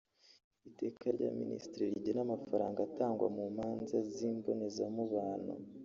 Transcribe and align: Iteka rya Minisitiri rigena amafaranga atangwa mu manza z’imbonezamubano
Iteka 0.69 1.05
rya 1.15 1.29
Minisitiri 1.41 1.93
rigena 1.95 2.21
amafaranga 2.27 2.79
atangwa 2.87 3.25
mu 3.35 3.43
manza 3.57 3.97
z’imbonezamubano 4.13 5.53